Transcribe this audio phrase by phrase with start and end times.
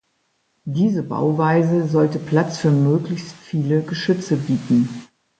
[0.65, 4.89] Diese Bauweise sollte Platz für möglichst viele Geschütze bieten.